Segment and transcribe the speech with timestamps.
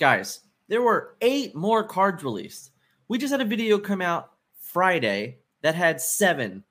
[0.00, 2.72] guys, there were eight more cards released.
[3.06, 6.64] We just had a video come out Friday that had seven.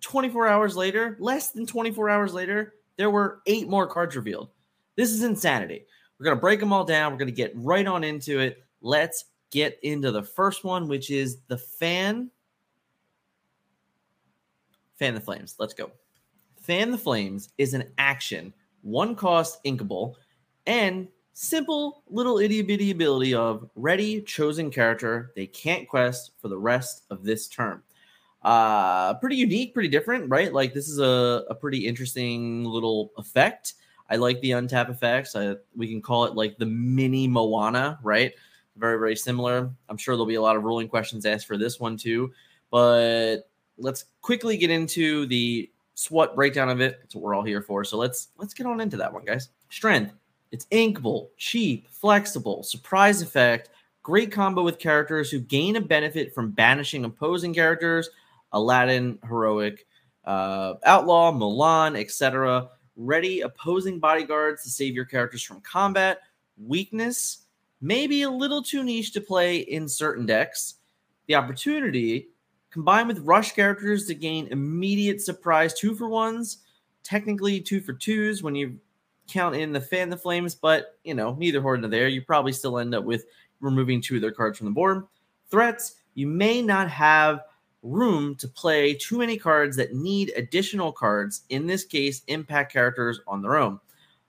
[0.00, 4.50] 24 hours later, less than 24 hours later, there were eight more cards revealed.
[4.96, 5.84] This is insanity.
[6.18, 7.12] We're going to break them all down.
[7.12, 8.62] We're going to get right on into it.
[8.80, 12.30] Let's get into the first one, which is the fan.
[14.96, 15.56] Fan the Flames.
[15.58, 15.90] Let's go.
[16.62, 20.14] Fan the Flames is an action, one cost inkable,
[20.66, 26.58] and simple little itty bitty ability of ready chosen character they can't quest for the
[26.58, 27.82] rest of this term.
[28.42, 30.52] Uh, pretty unique, pretty different, right?
[30.52, 33.74] Like this is a, a pretty interesting little effect.
[34.08, 35.36] I like the untap effects.
[35.36, 38.32] I, we can call it like the mini Moana, right?
[38.76, 39.70] Very, very similar.
[39.88, 42.32] I'm sure there'll be a lot of ruling questions asked for this one too.
[42.70, 46.98] But let's quickly get into the SWOT breakdown of it.
[47.00, 47.84] That's what we're all here for.
[47.84, 49.50] So let's let's get on into that one, guys.
[49.68, 50.12] Strength.
[50.52, 53.70] It's inkable, cheap, flexible, surprise effect,
[54.02, 58.10] great combo with characters who gain a benefit from banishing opposing characters,
[58.52, 59.86] Aladdin, heroic,
[60.24, 62.68] uh, outlaw, Mulan, etc.
[62.96, 66.18] Ready opposing bodyguards to save your characters from combat.
[66.58, 67.46] Weakness,
[67.80, 70.76] maybe a little too niche to play in certain decks.
[71.26, 72.28] The opportunity
[72.70, 76.58] combined with rush characters to gain immediate surprise two for ones,
[77.02, 78.78] technically two for twos when you
[79.30, 82.08] count in the fan the flames, but you know, neither horde nor there.
[82.08, 83.26] You probably still end up with
[83.60, 85.04] removing two of their cards from the board.
[85.50, 87.40] Threats, you may not have
[87.82, 93.20] room to play too many cards that need additional cards, in this case, impact characters
[93.26, 93.80] on their own.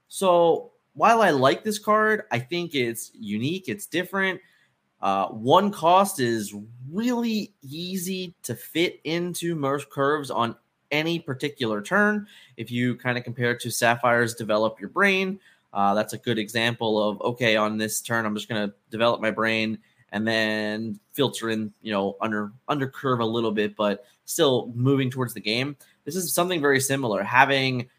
[0.07, 4.39] So while I like this card, I think it's unique, it's different.
[5.01, 6.53] Uh, one cost is
[6.91, 10.55] really easy to fit into most curves on
[10.91, 12.27] any particular turn.
[12.57, 15.39] If you kind of compare to Sapphire's Develop Your Brain,
[15.73, 19.21] uh, that's a good example of okay, on this turn, I'm just going to develop
[19.21, 19.79] my brain
[20.11, 25.09] and then filter in, you know, under under curve a little bit, but still moving
[25.09, 25.75] towards the game.
[26.05, 27.23] This is something very similar.
[27.23, 27.89] Having,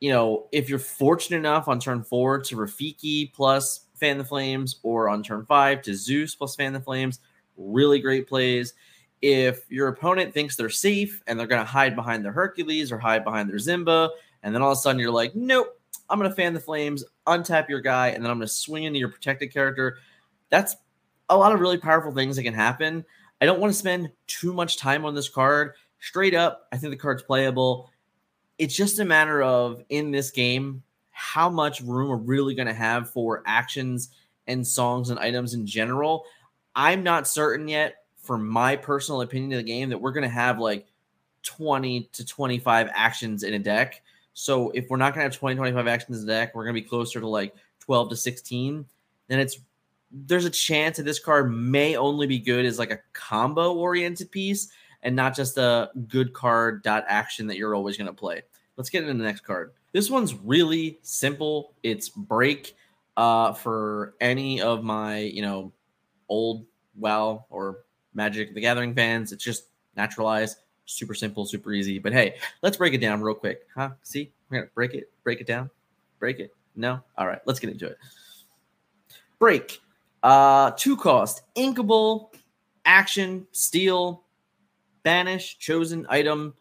[0.00, 4.80] you know, if you're fortunate enough on turn four to Rafiki plus Fan the Flames,
[4.82, 7.20] or on turn five to Zeus plus Fan the Flames,
[7.56, 8.74] really great plays.
[9.26, 12.98] If your opponent thinks they're safe and they're going to hide behind their Hercules or
[12.98, 14.10] hide behind their Simba,
[14.42, 15.80] and then all of a sudden you're like, nope,
[16.10, 18.84] I'm going to fan the flames, untap your guy, and then I'm going to swing
[18.84, 19.96] into your protected character.
[20.50, 20.76] That's
[21.30, 23.02] a lot of really powerful things that can happen.
[23.40, 25.72] I don't want to spend too much time on this card.
[26.00, 27.90] Straight up, I think the card's playable.
[28.58, 30.82] It's just a matter of in this game
[31.12, 34.10] how much room we're really going to have for actions
[34.46, 36.26] and songs and items in general.
[36.76, 40.28] I'm not certain yet, for my personal opinion of the game, that we're going to
[40.28, 40.86] have like
[41.42, 44.02] 20 to 25 actions in a deck.
[44.32, 46.74] So if we're not going to have 20, 25 actions in the deck, we're going
[46.74, 48.84] to be closer to like 12 to 16.
[49.28, 49.58] Then it's
[50.10, 54.30] there's a chance that this card may only be good as like a combo oriented
[54.30, 54.68] piece
[55.02, 58.42] and not just a good card dot action that you're always going to play.
[58.76, 59.72] Let's get into the next card.
[59.92, 61.74] This one's really simple.
[61.82, 62.76] It's break
[63.16, 65.72] uh, for any of my, you know,
[66.28, 66.64] old
[66.96, 67.78] WoW or
[68.14, 69.32] Magic the Gathering fans.
[69.32, 69.64] It's just
[69.96, 71.98] naturalized, super simple, super easy.
[71.98, 73.66] But hey, let's break it down real quick.
[73.74, 73.90] Huh?
[74.02, 75.70] See, we're gonna break it, break it down,
[76.18, 76.54] break it.
[76.76, 77.00] No?
[77.16, 77.98] All right, let's get into it.
[79.38, 79.80] Break.
[80.22, 82.30] Uh, two cost, inkable,
[82.84, 84.24] action, steel,
[85.02, 86.54] banish, chosen item,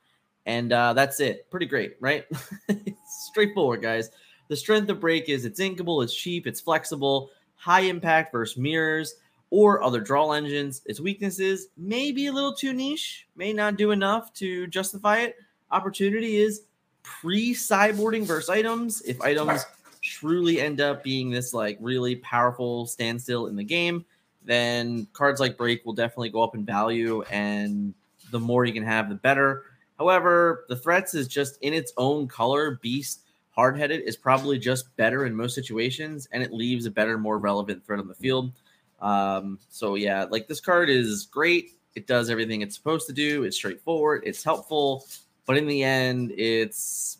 [0.46, 1.50] and uh, that's it.
[1.50, 2.25] Pretty great, right?
[3.08, 4.09] straightforward, guys.
[4.50, 9.16] The strength of break is it's inkable, it's cheap, it's flexible, high impact versus mirrors
[9.53, 10.81] or other draw engines.
[10.88, 15.36] Its weaknesses may be a little too niche, may not do enough to justify it.
[15.69, 16.64] Opportunity is
[17.03, 19.03] pre sideboarding versus items.
[19.03, 19.64] If items
[20.02, 24.03] truly end up being this like really powerful standstill in the game,
[24.44, 27.94] then cards like Break will definitely go up in value, and
[28.31, 29.66] the more you can have, the better.
[30.00, 32.80] However, the threats is just in its own color.
[32.81, 33.20] Beast
[33.52, 37.38] hard headed is probably just better in most situations, and it leaves a better, more
[37.38, 38.52] relevant threat on the field.
[39.01, 41.72] Um, so yeah, like this card is great.
[41.95, 43.43] It does everything it's supposed to do.
[43.43, 44.23] It's straightforward.
[44.25, 45.05] It's helpful,
[45.45, 47.19] but in the end, it's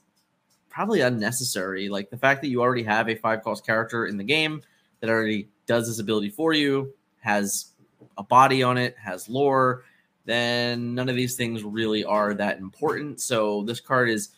[0.70, 1.90] probably unnecessary.
[1.90, 4.62] Like the fact that you already have a five cost character in the game
[5.00, 7.72] that already does this ability for you, has
[8.18, 9.84] a body on it, has lore,
[10.26, 13.22] then none of these things really are that important.
[13.22, 14.30] So this card is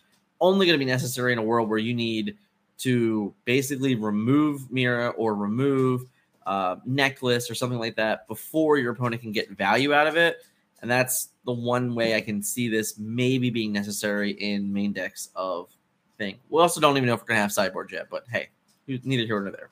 [0.42, 2.38] only going to be necessary in a world where you need
[2.80, 6.06] to basically remove Mirror or remove
[6.46, 10.38] uh, necklace or something like that before your opponent can get value out of it.
[10.82, 15.30] And that's the one way I can see this maybe being necessary in main decks
[15.36, 15.70] of
[16.18, 16.38] thing.
[16.50, 18.50] We also don't even know if we're going to have sideboard yet, but hey,
[18.88, 19.70] neither here nor there.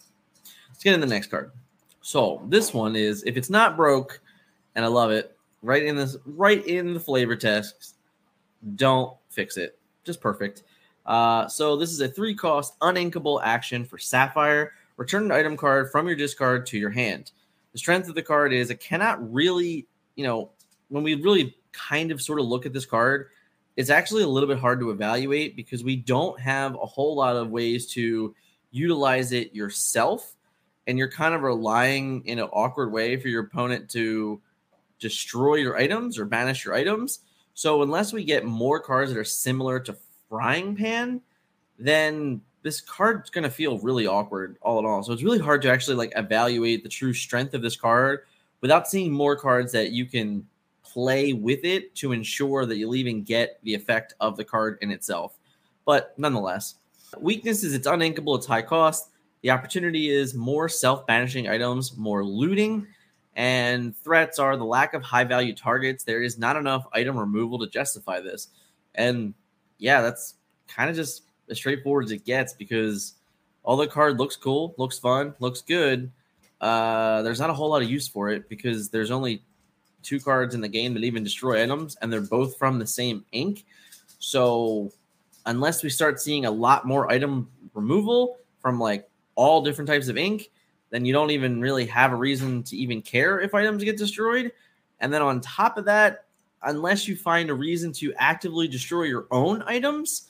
[0.69, 1.51] Let's get in the next card.
[2.01, 4.19] So this one is if it's not broke,
[4.75, 7.95] and I love it, right in this right in the flavor text,
[8.75, 9.77] don't fix it.
[10.03, 10.63] Just perfect.
[11.05, 14.73] Uh, so this is a three cost uninkable action for Sapphire.
[14.97, 17.31] Return an item card from your discard to your hand.
[17.71, 20.51] The strength of the card is it cannot really, you know,
[20.89, 23.29] when we really kind of sort of look at this card,
[23.75, 27.35] it's actually a little bit hard to evaluate because we don't have a whole lot
[27.35, 28.35] of ways to
[28.71, 30.35] utilize it yourself.
[30.85, 34.41] And you're kind of relying in an awkward way for your opponent to
[34.99, 37.19] destroy your items or banish your items.
[37.55, 39.95] So unless we get more cards that are similar to
[40.29, 41.21] Frying Pan,
[41.79, 45.03] then this card's going to feel really awkward all in all.
[45.03, 48.21] So it's really hard to actually like evaluate the true strength of this card
[48.61, 50.47] without seeing more cards that you can
[50.81, 54.91] play with it to ensure that you'll even get the effect of the card in
[54.91, 55.37] itself.
[55.85, 56.75] But nonetheless,
[57.19, 59.09] weakness is it's uninkable, it's high cost.
[59.41, 62.87] The opportunity is more self banishing items, more looting,
[63.35, 66.05] and threats are the lack of high value targets.
[66.05, 68.47] There is not enough item removal to justify this.
[68.95, 69.33] And
[69.79, 70.35] yeah, that's
[70.67, 73.13] kind of just as straightforward as it gets because
[73.63, 76.11] all the card looks cool, looks fun, looks good.
[76.61, 79.43] Uh, there's not a whole lot of use for it because there's only
[80.01, 83.25] two cards in the game that even destroy items, and they're both from the same
[83.31, 83.65] ink.
[84.19, 84.91] So
[85.45, 90.17] unless we start seeing a lot more item removal from like all different types of
[90.17, 90.51] ink,
[90.89, 94.51] then you don't even really have a reason to even care if items get destroyed.
[94.99, 96.25] And then on top of that,
[96.61, 100.29] unless you find a reason to actively destroy your own items,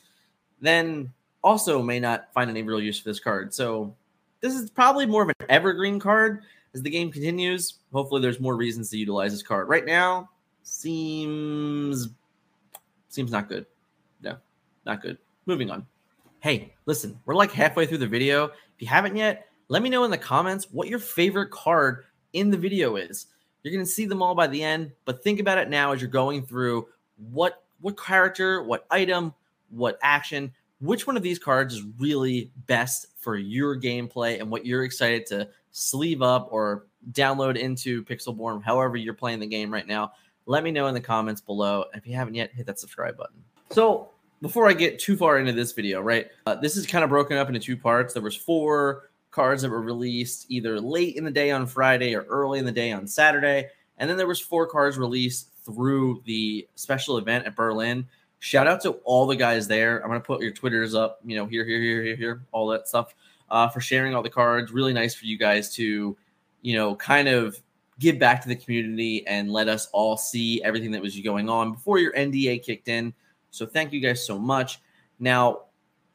[0.64, 1.12] then
[1.44, 3.54] also may not find any real use for this card.
[3.54, 3.96] So
[4.40, 6.44] this is probably more of an evergreen card
[6.74, 7.76] as the game continues.
[7.92, 9.68] Hopefully, there's more reasons to utilize this card.
[9.68, 10.30] Right now,
[10.64, 12.10] seems
[13.10, 13.66] seems not good.
[14.22, 14.38] No,
[14.86, 15.18] not good.
[15.46, 15.86] Moving on.
[16.40, 18.46] Hey, listen, we're like halfway through the video.
[18.46, 22.50] If you haven't yet, let me know in the comments what your favorite card in
[22.50, 23.28] the video is.
[23.62, 26.10] You're to see them all by the end, but think about it now as you're
[26.10, 26.88] going through
[27.32, 29.34] what what character, what item,
[29.74, 34.66] what action, which one of these cards is really best for your gameplay and what
[34.66, 39.88] you're excited to sleeve up or download into Pixelborn, however you're playing the game right
[39.88, 40.12] now.
[40.46, 41.86] Let me know in the comments below.
[41.94, 43.44] If you haven't yet, hit that subscribe button.
[43.72, 44.10] So
[44.42, 47.38] before I get too far into this video, right, uh, this is kind of broken
[47.38, 48.14] up into two parts.
[48.14, 52.24] There was four cards that were released either late in the day on Friday or
[52.24, 53.68] early in the day on Saturday.
[53.98, 58.06] And then there was four cards released through the special event at Berlin.
[58.44, 60.02] Shout out to all the guys there.
[60.04, 62.90] I'm gonna put your Twitters up, you know, here, here, here, here, here, all that
[62.90, 63.16] stuff,
[63.50, 64.74] uh, for sharing all the cards.
[64.74, 66.18] Really nice for you guys to,
[66.62, 67.58] you know, kind of
[68.00, 71.72] give back to the community and let us all see everything that was going on
[71.72, 73.14] before your NDA kicked in.
[73.50, 74.82] So thank you guys so much.
[75.20, 75.62] Now,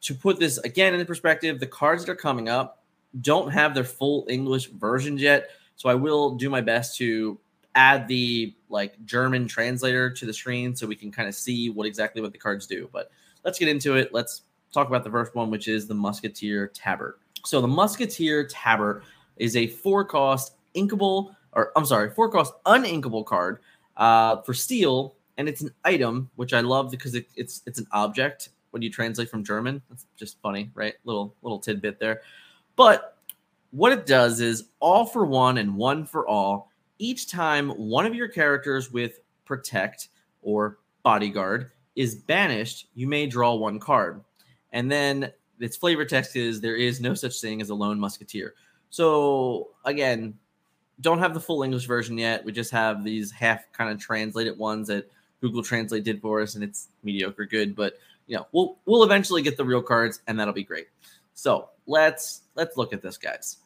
[0.01, 2.83] to put this again in perspective, the cards that are coming up
[3.21, 5.49] don't have their full English versions yet.
[5.77, 7.39] So I will do my best to
[7.75, 11.85] add the like German translator to the screen so we can kind of see what
[11.87, 12.89] exactly what the cards do.
[12.91, 13.11] But
[13.43, 14.13] let's get into it.
[14.13, 14.43] Let's
[14.73, 17.15] talk about the first one, which is the Musketeer Tabard.
[17.45, 19.03] So the Musketeer Tabard
[19.37, 23.59] is a four cost inkable, or I'm sorry, four cost uninkable card
[23.97, 27.87] uh, for steel, and it's an item, which I love because it, it's it's an
[27.91, 29.81] object when you translate from German.
[29.89, 30.95] That's just funny, right?
[31.05, 32.21] Little little tidbit there.
[32.75, 33.17] But
[33.71, 36.68] what it does is all for one and one for all.
[36.99, 40.09] Each time one of your characters with protect
[40.41, 44.21] or bodyguard is banished, you may draw one card.
[44.71, 48.53] And then its flavor text is there is no such thing as a lone musketeer.
[48.89, 50.37] So again,
[51.01, 52.43] don't have the full English version yet.
[52.43, 55.09] We just have these half kind of translated ones that
[55.41, 57.75] Google Translate did for us, and it's mediocre good.
[57.75, 60.87] But you know, we'll we'll eventually get the real cards, and that'll be great.
[61.33, 63.57] So let's let's look at this, guys.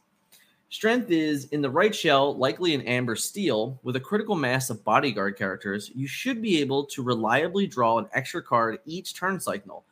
[0.74, 4.84] Strength is in the right shell, likely an amber steel, with a critical mass of
[4.84, 5.92] bodyguard characters.
[5.94, 9.86] You should be able to reliably draw an extra card each turn cycle,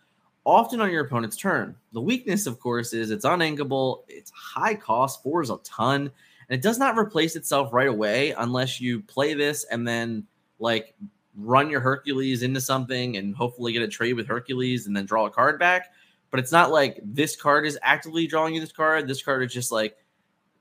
[0.43, 1.75] often on your opponent's turn.
[1.93, 6.01] The weakness, of course, is it's uninkable, it's high cost, four is a ton,
[6.49, 10.25] and it does not replace itself right away unless you play this and then
[10.57, 10.95] like
[11.35, 15.27] run your Hercules into something and hopefully get a trade with Hercules and then draw
[15.27, 15.91] a card back
[16.31, 19.05] but it's not like this card is actively drawing you this card.
[19.05, 19.97] This card is just like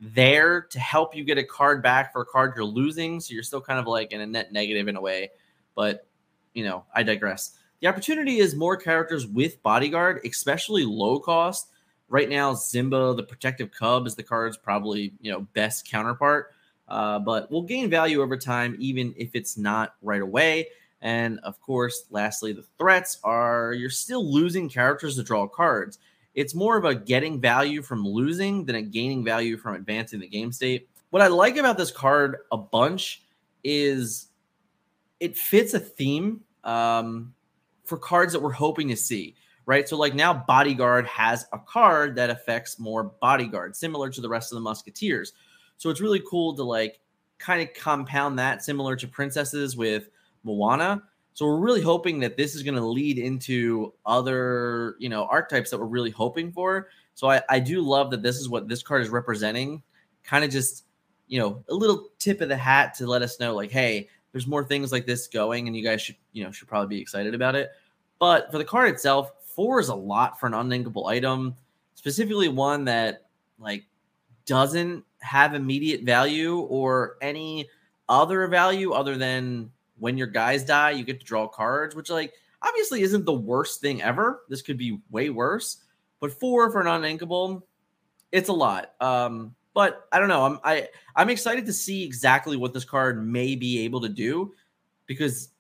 [0.00, 3.21] there to help you get a card back for a card you're losing.
[3.21, 5.30] So you're still kind of like in a net negative in a way.
[5.75, 6.07] But,
[6.54, 7.57] you know, I digress.
[7.80, 11.69] The opportunity is more characters with bodyguard, especially low cost.
[12.09, 16.52] Right now, Simba, the protective cub, is the card's probably, you know, best counterpart.
[16.88, 20.66] Uh, but will gain value over time, even if it's not right away.
[21.00, 25.99] And of course, lastly, the threats are you're still losing characters to draw cards.
[26.35, 30.29] It's more of a getting value from losing than a gaining value from advancing the
[30.29, 30.89] game state.
[31.11, 33.23] What I like about this card a bunch
[33.65, 34.29] is
[35.19, 37.35] it fits a theme um,
[37.85, 39.35] for cards that we're hoping to see,
[39.67, 39.89] right?
[39.89, 44.53] So, like now, Bodyguard has a card that affects more Bodyguard, similar to the rest
[44.53, 45.33] of the Musketeers.
[45.77, 47.01] So, it's really cool to like
[47.39, 50.09] kind of compound that, similar to Princesses with
[50.45, 51.03] Moana.
[51.35, 55.71] So we're really hoping that this is going to lead into other, you know, archetypes
[55.71, 56.89] that we're really hoping for.
[57.15, 59.83] So I, I do love that this is what this card is representing.
[60.25, 60.85] Kind of just,
[61.29, 64.47] you know, a little tip of the hat to let us know, like, hey, there's
[64.47, 67.35] more things like this going, and you guys should, you know, should probably be excited
[67.35, 67.71] about it.
[68.19, 71.55] But for the card itself, four is a lot for an uninkable item,
[71.95, 73.27] specifically one that
[73.59, 73.85] like
[74.47, 77.69] doesn't have immediate value or any
[78.09, 82.33] other value other than when your guys die, you get to draw cards, which like
[82.62, 84.42] obviously isn't the worst thing ever.
[84.49, 85.85] This could be way worse,
[86.19, 87.62] but four for an uninkable,
[88.33, 88.95] it's a lot.
[89.00, 90.45] Um, but I don't know.
[90.45, 94.52] I'm I I'm excited to see exactly what this card may be able to do
[95.07, 95.50] because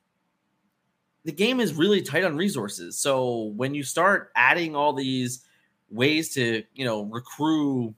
[1.24, 2.98] the game is really tight on resources.
[2.98, 5.44] So when you start adding all these
[5.90, 7.94] ways to, you know, recruit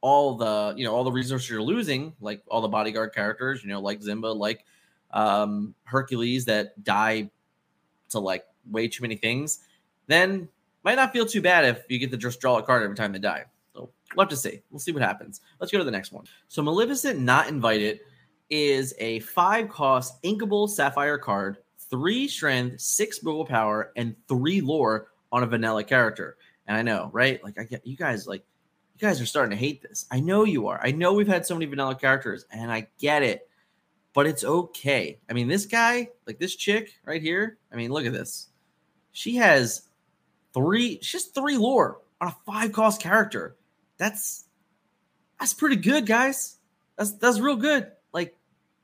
[0.00, 3.68] all the, you know, all the resources you're losing, like all the bodyguard characters, you
[3.68, 4.64] know, like Simba, like
[5.12, 7.30] um, Hercules that die
[8.10, 9.60] to like way too many things,
[10.06, 10.48] then
[10.84, 13.12] might not feel too bad if you get to just draw a card every time
[13.12, 13.44] they die.
[13.74, 14.60] So we'll have to see.
[14.70, 15.40] We'll see what happens.
[15.60, 16.24] Let's go to the next one.
[16.48, 18.00] So Maleficent Not Invited
[18.50, 25.42] is a five cost inkable sapphire card, three strength, six willpower, and three lore on
[25.42, 26.36] a vanilla character.
[26.66, 27.42] And I know, right?
[27.42, 28.44] Like I get you guys like
[28.94, 30.06] you guys are starting to hate this.
[30.10, 30.80] I know you are.
[30.82, 33.48] I know we've had so many vanilla characters, and I get it
[34.14, 35.18] but it's okay.
[35.28, 38.48] I mean, this guy, like this chick right here, I mean, look at this.
[39.12, 39.82] She has
[40.54, 43.56] three, has three lore on a five cost character.
[43.98, 44.44] That's
[45.38, 46.58] that's pretty good, guys.
[46.96, 47.90] That's that's real good.
[48.12, 48.36] Like,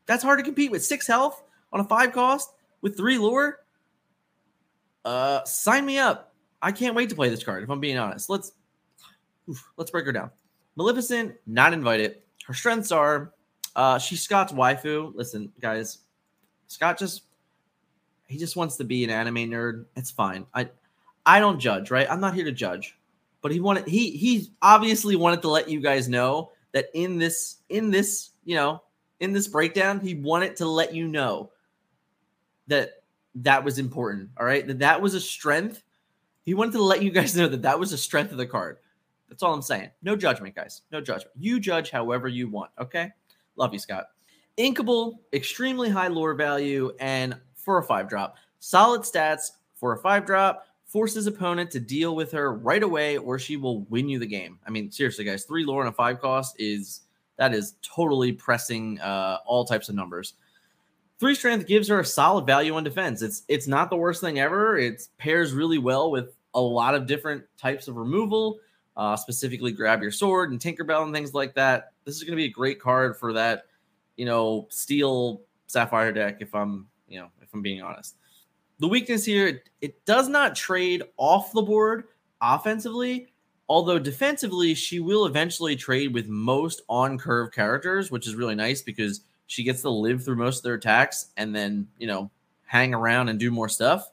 [0.06, 0.84] that's hard to compete with.
[0.84, 1.42] Six health
[1.72, 3.60] on a five cost with three lore.
[5.04, 6.34] Uh sign me up.
[6.60, 8.28] I can't wait to play this card, if I'm being honest.
[8.28, 8.52] Let's
[9.48, 10.30] oof, let's break her down.
[10.76, 12.16] Maleficent, not invited.
[12.46, 13.32] Her strengths are
[13.78, 15.14] uh, she's Scott's waifu.
[15.14, 15.98] Listen, guys,
[16.66, 17.22] Scott just
[18.26, 19.84] he just wants to be an anime nerd.
[19.94, 20.46] It's fine.
[20.52, 20.68] I
[21.24, 22.10] I don't judge, right?
[22.10, 22.98] I'm not here to judge.
[23.40, 27.58] But he wanted he he obviously wanted to let you guys know that in this
[27.68, 28.82] in this, you know,
[29.20, 31.52] in this breakdown, he wanted to let you know
[32.66, 33.04] that
[33.36, 34.66] that was important, all right?
[34.66, 35.84] That that was a strength.
[36.42, 38.78] He wanted to let you guys know that that was a strength of the card.
[39.28, 39.90] That's all I'm saying.
[40.02, 40.82] No judgment, guys.
[40.90, 41.36] No judgment.
[41.38, 43.12] You judge however you want, okay?
[43.58, 44.06] Love you, Scott.
[44.56, 48.36] Inkable, extremely high lore value, and for a five drop.
[48.60, 50.64] Solid stats for a five drop.
[50.86, 54.58] Forces opponent to deal with her right away, or she will win you the game.
[54.66, 57.02] I mean, seriously, guys, three lore and a five cost is
[57.36, 60.34] that is totally pressing uh, all types of numbers.
[61.20, 63.20] Three strength gives her a solid value on defense.
[63.20, 64.78] It's it's not the worst thing ever.
[64.78, 68.60] It pairs really well with a lot of different types of removal
[68.98, 71.92] uh, specifically grab your sword and Tinkerbell and things like that.
[72.08, 73.64] This is going to be a great card for that,
[74.16, 76.38] you know, steel sapphire deck.
[76.40, 78.16] If I'm, you know, if I'm being honest,
[78.78, 82.04] the weakness here it, does not trade off the board
[82.40, 83.28] offensively.
[83.68, 88.80] Although defensively, she will eventually trade with most on curve characters, which is really nice
[88.80, 92.30] because she gets to live through most of their attacks and then, you know,
[92.64, 94.08] hang around and do more stuff.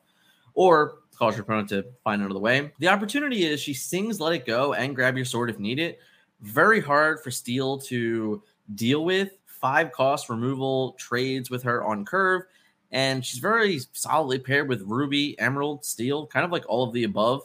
[0.54, 2.74] Or cause your opponent to find out of the way.
[2.80, 5.96] The opportunity is she sings Let It Go and grab your sword if needed.
[6.42, 8.44] Very hard for Steel to
[8.75, 9.32] deal with.
[9.46, 12.44] Five cost removal trades with her on curve.
[12.92, 17.04] And she's very solidly paired with Ruby, Emerald, Steel, kind of like all of the
[17.04, 17.42] above.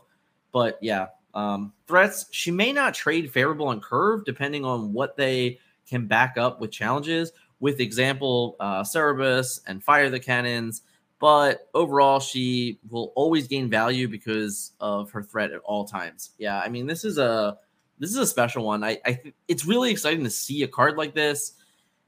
[0.53, 5.59] But yeah, um, threats, she may not trade favorable on curve depending on what they
[5.89, 7.33] can back up with challenges.
[7.59, 10.83] With example, uh, Cerberus and Fire the Cannons
[11.21, 16.59] but overall she will always gain value because of her threat at all times yeah
[16.59, 17.57] i mean this is a
[18.01, 20.97] this is a special one i i th- it's really exciting to see a card
[20.97, 21.53] like this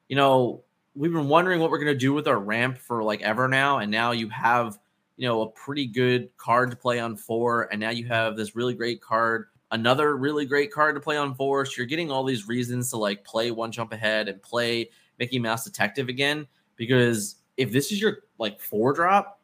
[0.08, 3.46] you know we've been wondering what we're to do with our ramp for like ever
[3.46, 4.78] now and now you have
[5.16, 8.56] you know a pretty good card to play on four and now you have this
[8.56, 12.24] really great card another really great card to play on four so you're getting all
[12.24, 16.46] these reasons to like play one jump ahead and play mickey mouse detective again
[16.76, 19.40] because if this is your like four drop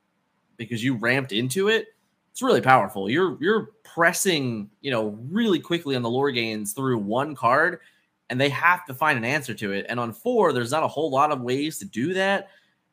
[0.57, 1.87] because you ramped into it,
[2.31, 3.09] it's really powerful.
[3.09, 7.81] You're you're pressing, you know, really quickly on the lore gains through one card,
[8.31, 9.87] and they have to find an answer to it.
[9.88, 12.50] And on four, there's not a whole lot of ways to do that.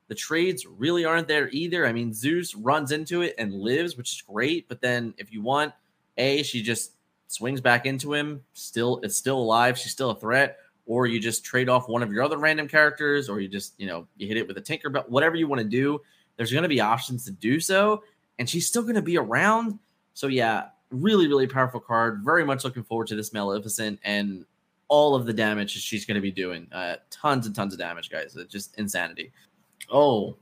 [0.08, 1.86] The trades really aren't there either.
[1.86, 4.68] I mean, Zeus runs into it and lives, which is great.
[4.68, 5.74] But then if you want,
[6.18, 6.94] A, she just
[7.28, 10.58] swings back into him, still it's still alive, she's still a threat,
[10.88, 13.86] or you just trade off one of your other random characters, or you just, you
[13.86, 16.02] know, you hit it with a Tinker Tinkerbell, whatever you want to do,
[16.36, 18.02] there's going to be options to do so,
[18.40, 19.78] and she's still going to be around.
[20.16, 22.22] So yeah, really, really powerful card.
[22.24, 24.46] Very much looking forward to this Maleficent and
[24.88, 26.68] all of the damage she's going to be doing.
[26.72, 28.36] Uh, tons and tons of damage, guys.
[28.36, 29.32] It's just insanity.
[29.92, 30.36] Oh,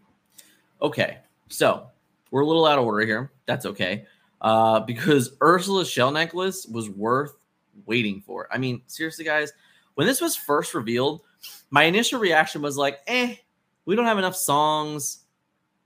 [0.82, 1.20] okay.
[1.50, 1.88] So
[2.32, 3.32] we're a little out of order here.
[3.46, 4.06] That's okay.
[4.42, 7.36] Uh, because Ursula's shell necklace was worth
[7.86, 8.48] waiting for.
[8.52, 9.54] I mean, seriously, guys,
[9.96, 11.22] when this was first revealed,
[11.70, 13.36] my initial reaction was like, eh,
[13.86, 15.20] we don't have enough songs.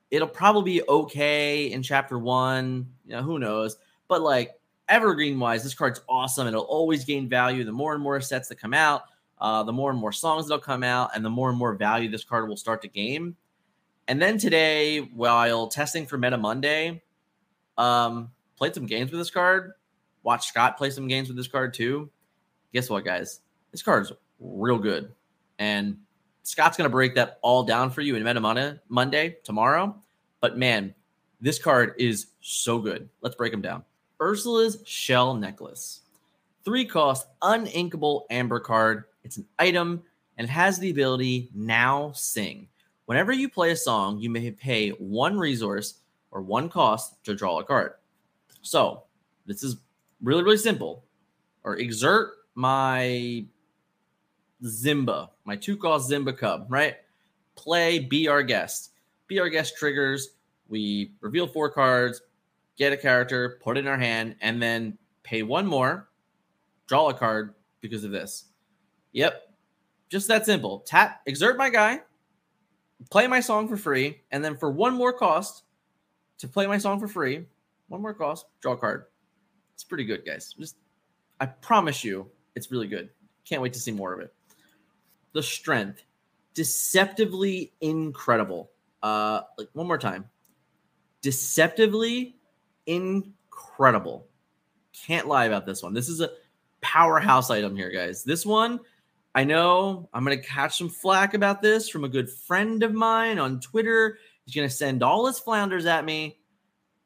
[0.09, 2.87] It'll probably be okay in chapter one.
[3.05, 3.77] You know, who knows?
[4.07, 4.51] But like
[4.87, 6.47] evergreen wise, this card's awesome.
[6.47, 7.63] It'll always gain value.
[7.63, 9.03] The more and more sets that come out,
[9.39, 12.09] uh, the more and more songs that'll come out, and the more and more value
[12.09, 13.35] this card will start to gain.
[14.07, 17.03] And then today, while testing for Meta Monday,
[17.77, 19.73] um, played some games with this card.
[20.23, 22.09] Watched Scott play some games with this card too.
[22.73, 23.41] Guess what, guys?
[23.71, 25.13] This card's real good.
[25.59, 25.97] And
[26.43, 29.95] Scott's going to break that all down for you in Meta Monday, Monday tomorrow.
[30.39, 30.95] But man,
[31.41, 33.09] this card is so good.
[33.21, 33.83] Let's break them down.
[34.21, 36.01] Ursula's Shell Necklace.
[36.63, 39.05] Three cost, uninkable amber card.
[39.23, 40.03] It's an item
[40.37, 42.67] and it has the ability Now Sing.
[43.05, 45.95] Whenever you play a song, you may pay one resource
[46.31, 47.93] or one cost to draw a card.
[48.61, 49.03] So
[49.45, 49.77] this is
[50.21, 51.03] really, really simple.
[51.63, 53.45] Or exert my
[54.61, 56.95] Simba, my two cost Simba Cub, right?
[57.55, 58.91] Play Be Our Guest.
[59.27, 60.29] Be Our Guest triggers.
[60.69, 62.21] We reveal four cards,
[62.77, 66.09] get a character, put it in our hand, and then pay one more,
[66.87, 68.45] draw a card because of this.
[69.11, 69.43] Yep.
[70.09, 70.79] Just that simple.
[70.79, 72.01] Tap, exert my guy,
[73.09, 75.63] play my song for free, and then for one more cost
[76.37, 77.45] to play my song for free,
[77.89, 79.05] one more cost, draw a card.
[79.73, 80.53] It's pretty good, guys.
[80.57, 80.77] Just
[81.39, 83.09] I promise you, it's really good.
[83.45, 84.33] Can't wait to see more of it.
[85.33, 86.03] The strength,
[86.53, 88.71] deceptively incredible.
[89.03, 90.25] Uh, like one more time,
[91.21, 92.36] deceptively
[92.87, 94.27] incredible.
[95.05, 95.93] Can't lie about this one.
[95.93, 96.31] This is a
[96.81, 98.23] powerhouse item here, guys.
[98.23, 98.79] This one
[99.37, 102.91] I know I'm going to catch some flack about this from a good friend of
[102.91, 104.17] mine on Twitter.
[104.43, 106.39] He's going to send all his flounders at me.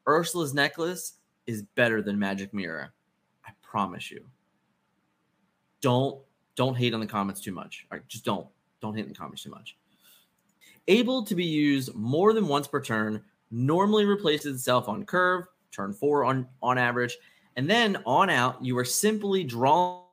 [0.08, 2.94] Ursula's necklace is better than Magic Mirror.
[3.46, 4.24] I promise you.
[5.82, 6.22] Don't
[6.56, 7.86] don't hate on the comments too much.
[7.92, 8.48] All right, just don't
[8.82, 9.76] don't hate in the comments too much.
[10.88, 15.94] Able to be used more than once per turn, normally replaces itself on curve, turn
[15.94, 17.18] four on on average,
[17.56, 20.04] and then on out you are simply drawn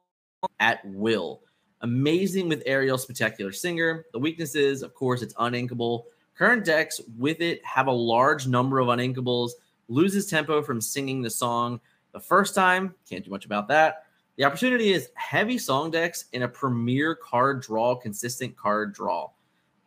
[0.61, 1.43] at will.
[1.81, 4.07] Amazing with Ariel Spectacular Singer.
[4.13, 6.05] The weaknesses, of course, it's uninkable.
[6.35, 9.53] Current decks with it have a large number of uninkables,
[9.89, 11.81] loses tempo from singing the song
[12.13, 12.95] the first time.
[13.09, 14.05] Can't do much about that.
[14.37, 19.31] The opportunity is heavy song decks in a premier card draw, consistent card draw.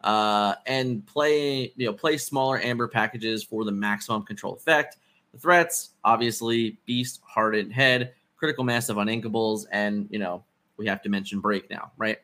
[0.04, 4.98] Uh, and play, you know, play smaller amber packages for the maximum control effect.
[5.34, 10.44] The threats, obviously, beast, hardened head, critical mass of uninkables, and you know,
[10.78, 12.18] we have to mention break now, right?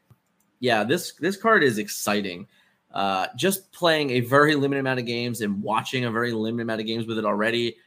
[0.60, 2.48] Yeah, this this card is exciting.
[2.94, 6.82] Uh, just playing a very limited amount of games and watching a very limited amount
[6.82, 7.78] of games with it already.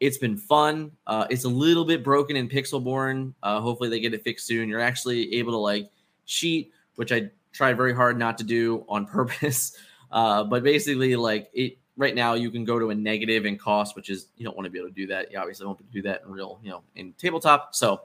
[0.00, 0.92] It's been fun.
[1.06, 3.34] Uh, it's a little bit broken in Pixelborn.
[3.42, 4.68] Uh, hopefully, they get it fixed soon.
[4.68, 5.90] You're actually able to like
[6.24, 9.76] cheat, which I tried very hard not to do on purpose.
[10.10, 13.96] Uh, but basically, like it right now, you can go to a negative in cost,
[13.96, 15.30] which is you don't want to be able to do that.
[15.30, 17.74] You obviously won't be able to do that in real, you know, in tabletop.
[17.74, 18.02] So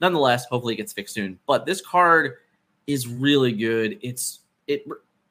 [0.00, 1.38] nonetheless, hopefully it gets fixed soon.
[1.46, 2.36] But this card
[2.86, 3.98] is really good.
[4.00, 4.86] It's it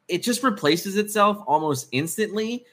[0.07, 2.65] it just replaces itself almost instantly,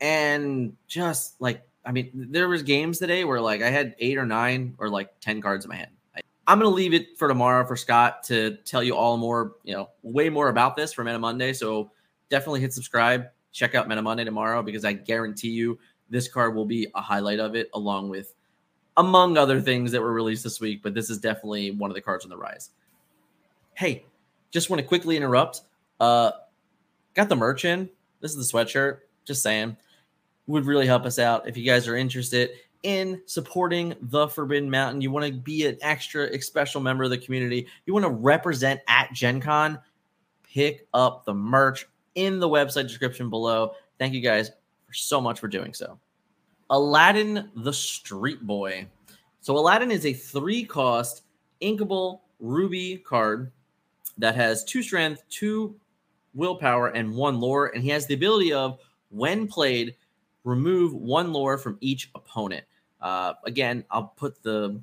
[0.00, 4.24] and just like I mean, there was games today where like I had eight or
[4.24, 5.90] nine or like ten cards in my hand.
[6.16, 9.74] I, I'm gonna leave it for tomorrow for Scott to tell you all more, you
[9.74, 11.52] know, way more about this for Meta Monday.
[11.52, 11.90] So
[12.30, 13.26] definitely hit subscribe.
[13.54, 15.78] Check out Meta Monday tomorrow because I guarantee you
[16.10, 18.34] this card will be a highlight of it, along with
[18.96, 22.00] among other things that were released this week, but this is definitely one of the
[22.00, 22.70] cards on the rise.
[23.74, 24.04] Hey,
[24.50, 25.62] just want to quickly interrupt.
[26.00, 26.32] Uh,
[27.14, 27.88] got the merch in.
[28.20, 28.98] This is the sweatshirt.
[29.24, 29.76] Just saying,
[30.46, 32.50] would really help us out if you guys are interested
[32.82, 35.00] in supporting the Forbidden Mountain.
[35.00, 37.66] You want to be an extra special member of the community.
[37.86, 39.78] You want to represent at Gen Con.
[40.42, 43.72] Pick up the merch in the website description below.
[43.98, 44.50] Thank you guys
[44.92, 45.98] so much for doing so.
[46.70, 48.86] Aladdin the Street Boy.
[49.40, 51.22] So Aladdin is a three cost
[51.60, 53.52] inkable ruby card
[54.18, 55.76] that has two strength, two
[56.34, 57.68] willpower, and one lore.
[57.68, 58.78] And he has the ability of,
[59.10, 59.96] when played,
[60.44, 62.64] remove one lore from each opponent.
[63.00, 64.80] Uh, again, I'll put the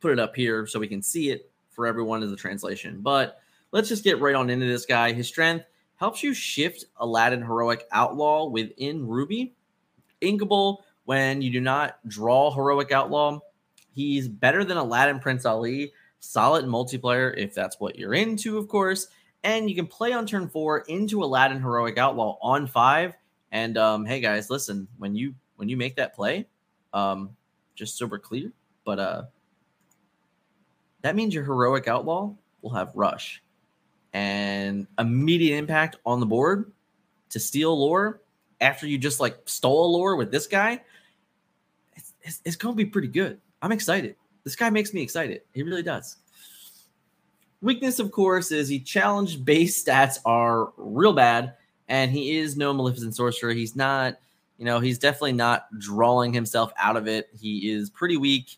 [0.00, 3.00] put it up here so we can see it for everyone as a translation.
[3.00, 5.12] But let's just get right on into this guy.
[5.12, 5.66] His strength
[6.02, 9.54] helps you shift Aladdin Heroic Outlaw within Ruby.
[10.20, 13.38] Inkable when you do not draw Heroic Outlaw.
[13.94, 19.06] He's better than Aladdin Prince Ali, solid multiplayer if that's what you're into, of course.
[19.44, 23.14] And you can play on turn four into Aladdin Heroic Outlaw on five.
[23.52, 26.48] And um, hey guys, listen, when you when you make that play,
[26.92, 27.30] um,
[27.76, 28.50] just so we're clear,
[28.84, 29.22] but uh
[31.02, 33.41] that means your heroic outlaw will have rush
[34.12, 36.72] and immediate impact on the board
[37.30, 38.22] to steal lore
[38.60, 40.80] after you just like stole lore with this guy.
[41.94, 43.40] It's, it's, it's going to be pretty good.
[43.60, 44.16] I'm excited.
[44.44, 45.42] This guy makes me excited.
[45.52, 46.16] He really does.
[47.60, 51.54] Weakness, of course, is he challenge base stats are real bad,
[51.88, 53.52] and he is no Maleficent Sorcerer.
[53.52, 54.16] He's not,
[54.58, 57.28] you know, he's definitely not drawing himself out of it.
[57.38, 58.56] He is pretty weak,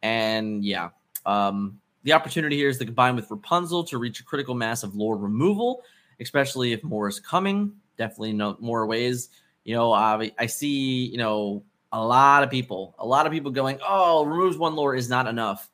[0.00, 0.90] and yeah,
[1.24, 4.94] um, the opportunity here is to combine with Rapunzel to reach a critical mass of
[4.94, 5.82] lore removal,
[6.20, 7.72] especially if more is coming.
[7.98, 9.30] Definitely no more ways.
[9.64, 13.50] You know, I, I see, you know, a lot of people, a lot of people
[13.50, 15.68] going, oh, removes one lore is not enough.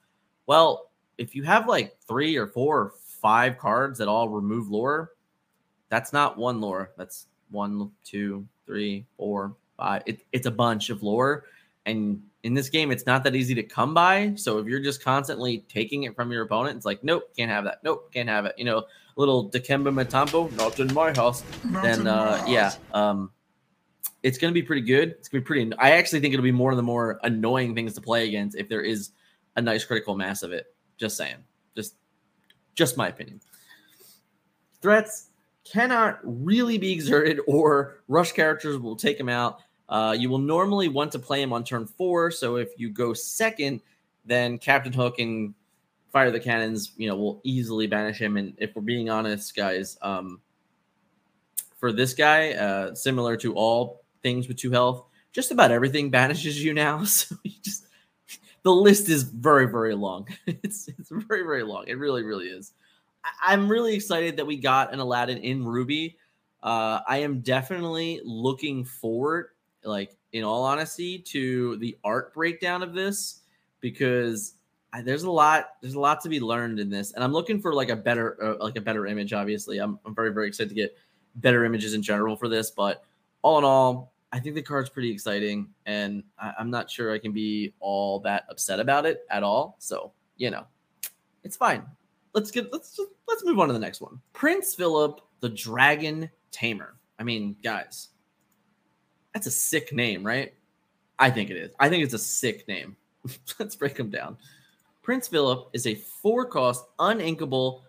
[0.47, 5.13] Well, if you have like three or four or five cards that all remove lore,
[5.91, 6.93] that's not one lore.
[6.97, 10.03] That's one, two, three, four, five.
[10.07, 11.45] It, it's a bunch of lore.
[11.85, 14.33] And in this game, it's not that easy to come by.
[14.35, 17.65] So if you're just constantly taking it from your opponent, it's like, nope, can't have
[17.65, 17.79] that.
[17.85, 18.55] Nope, can't have it.
[18.59, 18.85] You know,
[19.17, 21.45] little Dikembe Mutombo, not in my house.
[21.65, 22.49] Not then, uh, house.
[22.49, 23.31] yeah, um,
[24.23, 25.11] it's going to be pretty good.
[25.11, 25.77] It's going to be pretty.
[25.79, 28.69] I actually think it'll be more of the more annoying things to play against if
[28.69, 29.11] there is
[29.57, 30.75] a nice critical mass of it.
[30.99, 31.37] Just saying.
[31.77, 31.95] Just,
[32.75, 33.41] just my opinion.
[34.81, 35.29] Threats
[35.65, 39.61] cannot really be exerted, or rush characters will take them out.
[39.93, 42.31] Uh, you will normally want to play him on turn four.
[42.31, 43.83] So if you go second,
[44.25, 45.53] then Captain Hook and
[46.13, 48.39] Fire the Cannons, you know, will easily banish him.
[48.39, 50.41] And if we're being honest, guys, um,
[51.79, 56.65] for this guy, uh, similar to all things with two health, just about everything banishes
[56.65, 57.05] you now.
[57.05, 57.85] So you just
[58.63, 60.27] the list is very, very long.
[60.47, 61.85] it's it's very, very long.
[61.87, 62.73] It really, really is.
[63.23, 66.17] I, I'm really excited that we got an Aladdin in Ruby.
[66.63, 69.49] Uh, I am definitely looking forward
[69.85, 73.41] like in all honesty, to the art breakdown of this
[73.81, 74.55] because
[74.93, 77.61] I, there's a lot there's a lot to be learned in this, and I'm looking
[77.61, 79.33] for like a better uh, like a better image.
[79.33, 80.97] Obviously, I'm I'm very very excited to get
[81.37, 83.05] better images in general for this, but
[83.43, 87.19] all in all, I think the card's pretty exciting, and I, I'm not sure I
[87.19, 89.77] can be all that upset about it at all.
[89.79, 90.65] So you know,
[91.45, 91.85] it's fine.
[92.35, 94.21] Let's get let's just, let's move on to the next one.
[94.33, 96.95] Prince Phillip, the Dragon Tamer.
[97.19, 98.09] I mean, guys,
[99.35, 100.55] that's a sick name, right?
[101.19, 101.73] I think it is.
[101.79, 102.97] I think it's a sick name.
[103.59, 104.37] Let's break them down.
[105.03, 107.83] Prince Phillip is a four cost, uninkable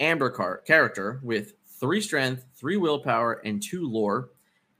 [0.00, 4.30] amber card character with three strength, three willpower, and two lore.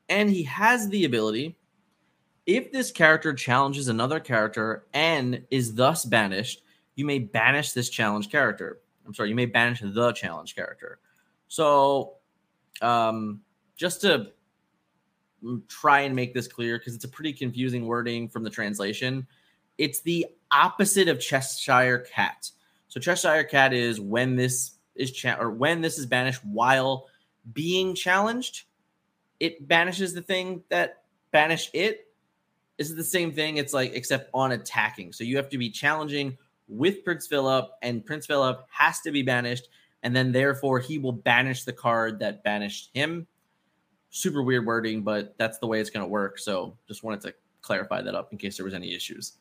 [0.08, 1.58] And he has the ability
[2.48, 6.62] if this character challenges another character and is thus banished,
[6.94, 8.80] you may banish this challenge character.
[9.06, 10.98] I'm sorry, you may banish the challenge character.
[11.48, 12.14] So,
[12.80, 13.42] um,
[13.76, 14.32] just to
[15.68, 19.27] try and make this clear because it's a pretty confusing wording from the translation.
[19.77, 22.51] It's the opposite of Cheshire Cat.
[22.88, 27.07] So Cheshire Cat is when this is cha- or when this is banished while
[27.53, 28.64] being challenged,
[29.40, 32.12] it banishes the thing that banished it.
[32.77, 33.57] This is the same thing.
[33.57, 35.12] It's like except on attacking.
[35.12, 36.37] So you have to be challenging
[36.68, 39.68] with Prince Phillip, and Prince Phillip has to be banished,
[40.03, 43.27] and then therefore he will banish the card that banished him
[44.11, 46.38] super weird wording, but that's the way it's going to work.
[46.38, 49.35] So just wanted to clarify that up in case there was any issues.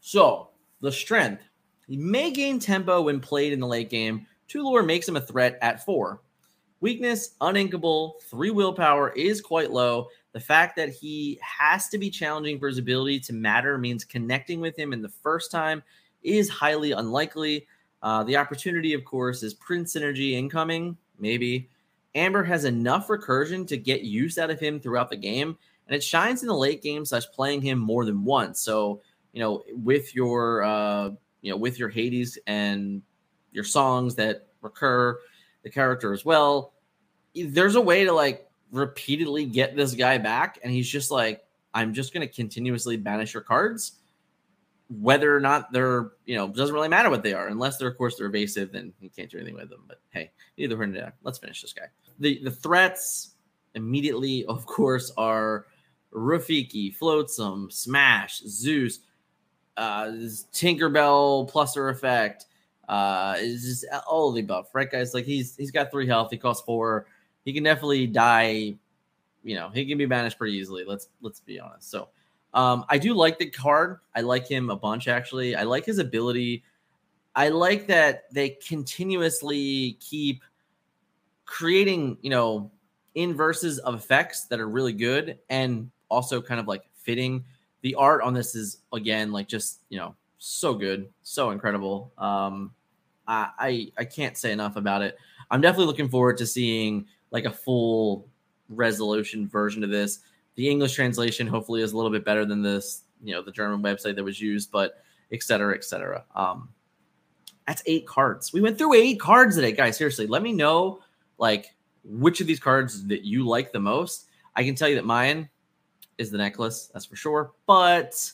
[0.00, 0.50] So
[0.80, 1.42] the strength.
[1.86, 4.26] He may gain tempo when played in the late game.
[4.48, 6.20] Two lore makes him a threat at four.
[6.80, 10.08] Weakness, uninkable, three willpower is quite low.
[10.32, 14.60] The fact that he has to be challenging for his ability to matter means connecting
[14.60, 15.82] with him in the first time
[16.22, 17.66] is highly unlikely.
[18.02, 21.68] Uh, the opportunity, of course, is Prince Synergy incoming maybe.
[22.14, 26.02] Amber has enough recursion to get use out of him throughout the game, and it
[26.02, 28.60] shines in the late game slash playing him more than once.
[28.60, 31.10] So, you know, with your uh,
[31.42, 33.02] you know, with your Hades and
[33.52, 35.18] your songs that recur
[35.62, 36.72] the character as well,
[37.34, 41.92] there's a way to like repeatedly get this guy back, and he's just like, I'm
[41.92, 44.00] just gonna continuously banish your cards
[44.88, 47.96] whether or not they're, you know, doesn't really matter what they are, unless they're, of
[47.96, 49.84] course, they're evasive, then you can't do anything with them.
[49.88, 51.86] But hey, either way, let's finish this guy.
[52.20, 53.34] The the threats
[53.74, 55.66] immediately, of course, are
[56.12, 59.00] Rafiki, Flotsam, Smash, Zeus.
[59.76, 60.06] uh,
[60.52, 62.46] Tinkerbell pluser effect.
[62.88, 65.14] Uh, is just all of the above, right, guys?
[65.14, 66.28] Like he's he's got three health.
[66.30, 67.06] He costs four.
[67.44, 68.74] He can definitely die.
[69.42, 70.84] You know, he can be banished pretty easily.
[70.86, 71.90] Let's let's be honest.
[71.90, 72.08] So,
[72.54, 73.98] um, I do like the card.
[74.14, 75.56] I like him a bunch actually.
[75.56, 76.62] I like his ability.
[77.34, 80.44] I like that they continuously keep
[81.44, 82.70] creating, you know,
[83.16, 87.44] inverses of effects that are really good and also kind of like fitting.
[87.82, 92.12] The art on this is again like just you know so good, so incredible.
[92.16, 92.72] Um,
[93.26, 95.18] I, I I can't say enough about it.
[95.50, 98.28] I'm definitely looking forward to seeing like a full
[98.68, 100.20] resolution version of this.
[100.56, 103.82] The English translation hopefully is a little bit better than this, you know, the German
[103.82, 106.24] website that was used, but et cetera, et cetera.
[106.34, 106.68] Um,
[107.66, 108.52] that's eight cards.
[108.52, 109.96] We went through eight cards today, guys.
[109.96, 111.00] Seriously, let me know
[111.38, 114.28] like which of these cards that you like the most.
[114.54, 115.48] I can tell you that mine
[116.18, 117.52] is the necklace, that's for sure.
[117.66, 118.30] But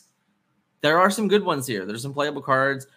[0.81, 1.85] there are some good ones here.
[1.85, 2.87] There's some playable cards.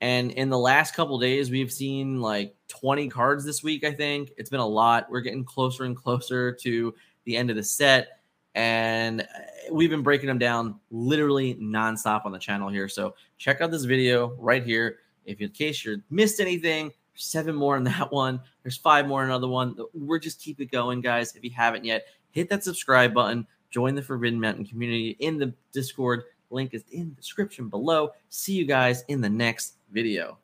[0.00, 4.30] And in the last couple days, we've seen like 20 cards this week, I think.
[4.36, 5.06] It's been a lot.
[5.08, 8.20] We're getting closer and closer to the end of the set.
[8.56, 9.24] And uh,
[9.70, 12.88] we've been breaking them down literally nonstop on the channel here.
[12.88, 14.98] So check out this video right here.
[15.26, 18.40] If in case you missed anything, seven more in that one.
[18.62, 19.76] There's five more in another one.
[19.94, 21.36] We're just keep it going, guys.
[21.36, 23.46] If you haven't yet, hit that subscribe button.
[23.70, 26.22] Join the Forbidden Mountain community in the Discord.
[26.50, 28.10] Link is in the description below.
[28.30, 30.38] See you guys in the next video.